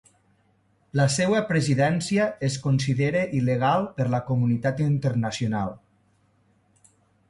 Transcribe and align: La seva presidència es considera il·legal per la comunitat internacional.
La 0.99 1.05
seva 1.15 1.41
presidència 1.49 2.25
es 2.49 2.57
considera 2.65 3.23
il·legal 3.43 3.87
per 4.01 4.11
la 4.17 4.25
comunitat 4.33 4.85
internacional. 4.91 5.81